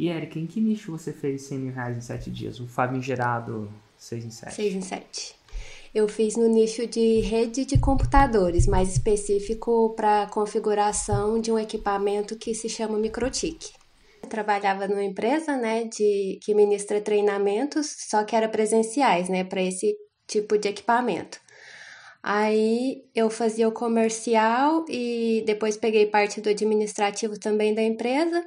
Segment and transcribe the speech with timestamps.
[0.00, 2.58] E Erika, em que nicho você fez 100 mil reais em 7 dias?
[2.58, 4.54] O famigerado 6 em 7?
[4.54, 5.34] 6 em 7.
[5.94, 12.34] Eu fiz no nicho de rede de computadores, mais específico para configuração de um equipamento
[12.38, 13.74] que se chama Microtik.
[14.22, 19.60] Eu trabalhava numa empresa, né, de que ministra treinamentos, só que era presenciais, né, para
[19.60, 19.94] esse
[20.26, 21.38] tipo de equipamento.
[22.22, 28.42] Aí eu fazia o comercial e depois peguei parte do administrativo também da empresa.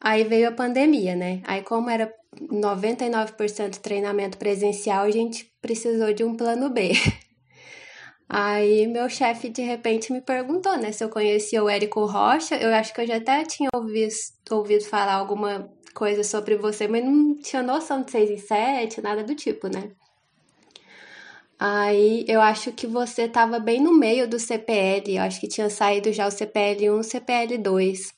[0.00, 1.42] Aí veio a pandemia, né?
[1.44, 6.92] Aí, como era 99% treinamento presencial, a gente precisou de um plano B.
[8.28, 12.56] Aí, meu chefe de repente me perguntou, né, se eu conhecia o Érico Rocha.
[12.56, 14.12] Eu acho que eu já até tinha ouvido,
[14.50, 19.24] ouvido falar alguma coisa sobre você, mas não tinha noção de 6 e 7, nada
[19.24, 19.90] do tipo, né?
[21.58, 25.68] Aí eu acho que você estava bem no meio do CPL, eu acho que tinha
[25.68, 28.14] saído já o CPL 1 CPL 2.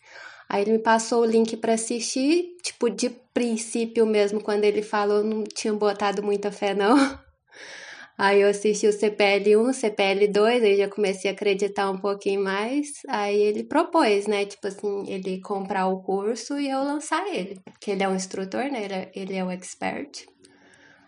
[0.52, 5.22] Aí ele me passou o link para assistir, tipo, de princípio mesmo, quando ele falou,
[5.22, 6.96] não tinha botado muita fé, não.
[8.18, 12.44] Aí eu assisti o CPL 1, CPL 2, aí já comecei a acreditar um pouquinho
[12.44, 12.88] mais.
[13.08, 14.44] Aí ele propôs, né?
[14.44, 17.58] Tipo assim, ele comprar o curso e eu lançar ele.
[17.64, 18.84] Porque ele é um instrutor, né?
[18.84, 20.26] Ele é, ele é o expert.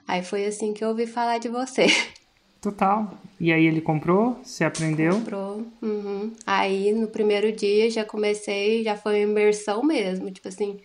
[0.09, 1.85] Aí foi assim que eu ouvi falar de você.
[2.63, 3.13] Total.
[3.41, 4.39] E aí ele comprou?
[4.45, 5.15] Você aprendeu?
[5.15, 5.67] Comprou.
[5.83, 6.33] Uhum.
[6.47, 10.31] Aí no primeiro dia já comecei, já foi uma imersão mesmo.
[10.31, 10.79] Tipo assim,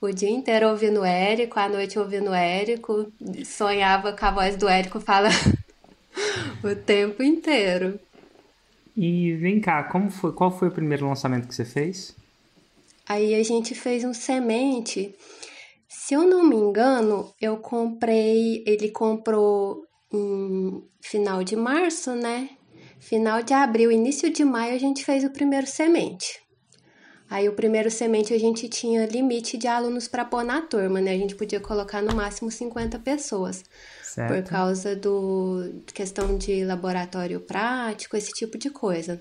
[0.00, 3.12] o dia inteiro ouvindo o Érico, à noite ouvindo o Érico,
[3.44, 5.58] sonhava com a voz do Érico falando
[6.62, 7.98] o tempo inteiro.
[8.96, 12.14] E vem cá, como foi, qual foi o primeiro lançamento que você fez?
[13.08, 15.12] Aí a gente fez um semente.
[15.88, 19.84] Se eu não me engano, eu comprei, ele comprou
[20.16, 22.50] em final de março, né?
[22.98, 26.40] Final de abril, início de maio, a gente fez o primeiro semente.
[27.28, 31.12] Aí, o primeiro semente a gente tinha limite de alunos para pôr na turma, né?
[31.12, 33.64] A gente podia colocar no máximo 50 pessoas.
[34.02, 34.32] Certo.
[34.32, 39.20] Por causa do questão de laboratório prático, esse tipo de coisa.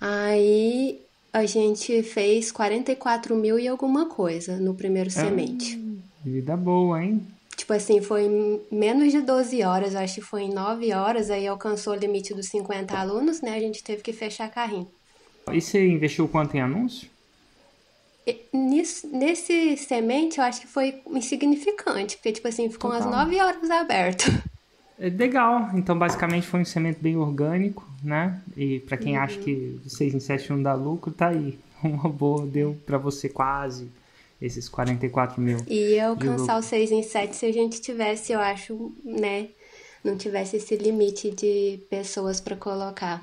[0.00, 1.00] Aí
[1.32, 5.76] a gente fez 44 mil e alguma coisa no primeiro ah, semente.
[6.24, 7.26] Vida boa, hein?
[7.68, 11.46] Tipo assim, foi em menos de 12 horas, acho que foi em 9 horas, aí
[11.46, 13.56] alcançou o limite dos 50 alunos, né?
[13.56, 14.88] A gente teve que fechar carrinho.
[15.52, 17.10] E você investiu quanto em anúncio?
[18.54, 23.06] Nesse, nesse semente, eu acho que foi insignificante, porque, tipo assim, ficou Total.
[23.06, 24.24] umas 9 horas aberto.
[24.98, 28.40] É legal, então basicamente foi um semente bem orgânico, né?
[28.56, 29.22] E para quem uhum.
[29.22, 31.58] acha que 6 em 7 não dá lucro, tá aí.
[31.84, 33.90] Uma boa, deu para você quase
[34.40, 35.58] esses 44 mil.
[35.66, 39.48] E alcançar o 6 em 7 se a gente tivesse, eu acho, né?
[40.04, 43.22] Não tivesse esse limite de pessoas para colocar.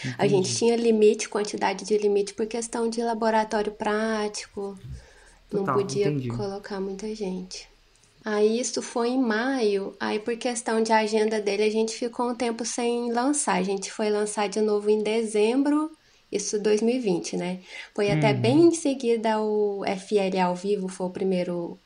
[0.00, 0.16] Entendi.
[0.18, 4.76] A gente tinha limite, quantidade de limite por questão de laboratório prático.
[5.52, 6.28] Não Total, podia entendi.
[6.28, 7.68] colocar muita gente.
[8.24, 12.34] Aí isso foi em maio, aí por questão de agenda dele a gente ficou um
[12.34, 13.54] tempo sem lançar.
[13.54, 15.88] A gente foi lançar de novo em dezembro
[16.36, 17.60] isso 2020, né?
[17.94, 18.40] Foi até uhum.
[18.40, 21.78] bem em seguida o FL ao vivo, foi o primeiro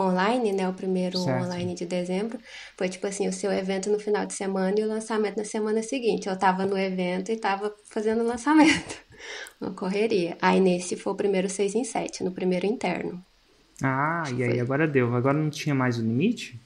[0.00, 0.68] online, né?
[0.68, 1.44] O primeiro certo.
[1.44, 2.38] online de dezembro.
[2.76, 5.82] Foi tipo assim, o seu evento no final de semana e o lançamento na semana
[5.82, 6.28] seguinte.
[6.28, 8.96] Eu tava no evento e tava fazendo o lançamento.
[9.60, 10.36] Uma correria.
[10.40, 13.22] Aí nesse foi o primeiro 6 em 7, no primeiro interno.
[13.82, 15.14] Ah, e aí agora deu.
[15.14, 16.58] Agora não tinha mais o limite?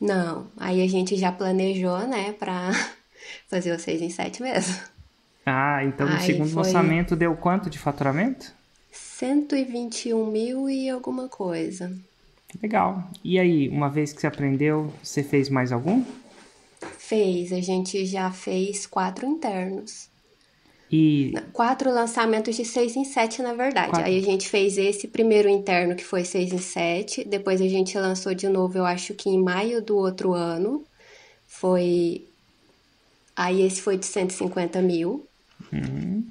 [0.00, 0.46] Não.
[0.56, 2.70] Aí a gente já planejou, né, pra
[3.48, 4.97] fazer o 6 em 7 mesmo.
[5.48, 6.62] Ah, então no segundo foi...
[6.62, 8.52] lançamento deu quanto de faturamento?
[8.92, 11.92] 121 mil e alguma coisa.
[12.62, 13.02] Legal.
[13.22, 16.04] E aí, uma vez que você aprendeu, você fez mais algum?
[16.98, 20.08] Fez, a gente já fez quatro internos.
[20.90, 21.34] E...
[21.52, 23.90] Quatro lançamentos de seis em sete, na verdade.
[23.90, 24.06] Quatro.
[24.06, 27.24] Aí a gente fez esse primeiro interno, que foi seis em sete.
[27.24, 30.82] Depois a gente lançou de novo, eu acho que em maio do outro ano.
[31.46, 32.24] Foi.
[33.36, 35.27] Aí esse foi de 150 mil.
[35.72, 36.24] Uhum.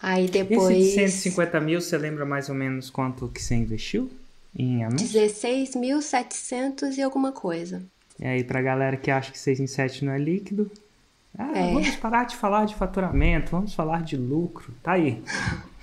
[0.00, 0.76] Aí depois.
[0.76, 4.10] Esse de 150 mil, você lembra mais ou menos quanto que você investiu
[4.56, 5.08] em anúncio?
[5.08, 7.82] 16.700 e alguma coisa.
[8.18, 10.70] E aí, pra galera que acha que 6 em 7 não é líquido,
[11.38, 11.72] ah, é.
[11.72, 14.74] vamos parar de falar de faturamento, vamos falar de lucro.
[14.82, 15.22] Tá aí.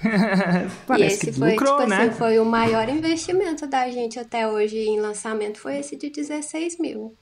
[0.85, 2.03] Parece e esse que foi, lucrou, tipo né?
[2.03, 6.79] assim, foi o maior investimento da gente até hoje em lançamento, foi esse de 16
[6.79, 7.13] mil.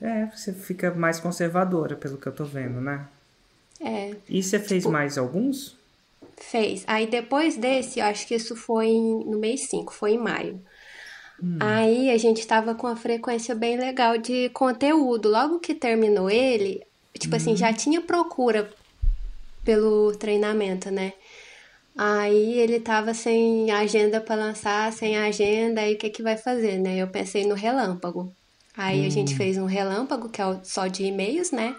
[0.00, 3.06] É, você fica mais conservadora, pelo que eu tô vendo, né?
[3.80, 4.14] É.
[4.28, 5.76] E você fez tipo, mais alguns?
[6.36, 6.84] Fez.
[6.86, 10.60] Aí depois desse, eu acho que isso foi no mês 5, foi em maio.
[11.42, 11.56] Hum.
[11.58, 15.30] Aí a gente tava com uma frequência bem legal de conteúdo.
[15.30, 16.82] Logo que terminou ele,
[17.18, 17.36] tipo hum.
[17.36, 17.74] assim, já hum.
[17.74, 18.70] tinha procura
[19.64, 21.14] pelo treinamento, né?
[21.96, 26.78] Aí ele tava sem agenda para lançar, sem agenda, aí o que que vai fazer,
[26.78, 26.96] né?
[26.96, 28.32] Eu pensei no relâmpago.
[28.76, 29.06] Aí hum.
[29.06, 29.36] a gente hum.
[29.36, 31.74] fez um relâmpago, que é só de e-mails, né?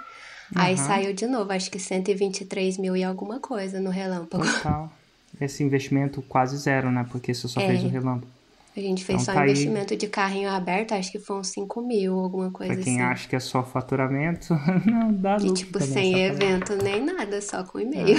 [0.55, 0.85] Aí uhum.
[0.85, 4.45] saiu de novo, acho que 123 mil e alguma coisa no relâmpago.
[4.45, 4.91] Total.
[5.39, 7.05] Esse investimento quase zero, né?
[7.09, 7.67] Porque você só é.
[7.67, 8.27] fez o relâmpago.
[8.75, 9.97] A gente fez então, só tá investimento aí...
[9.97, 13.01] de carrinho aberto, acho que foi uns 5 mil, alguma coisa pra quem assim.
[13.01, 14.53] acha que é só faturamento,
[14.85, 15.51] não dá lucro.
[15.51, 18.17] E tipo, também, sem evento nem nada, só com e-mail.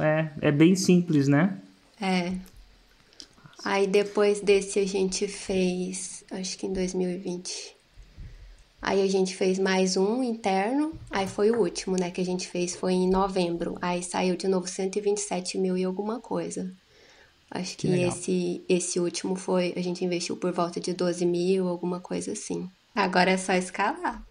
[0.00, 1.56] É, é bem simples, né?
[2.00, 2.32] É.
[3.64, 7.79] Aí depois desse a gente fez, acho que em 2020.
[8.82, 12.48] Aí a gente fez mais um interno, aí foi o último, né, que a gente
[12.48, 13.76] fez, foi em novembro.
[13.80, 16.72] Aí saiu de novo 127 mil e alguma coisa.
[17.50, 21.68] Acho que, que esse, esse último foi, a gente investiu por volta de 12 mil,
[21.68, 22.70] alguma coisa assim.
[22.94, 24.24] Agora é só escalar.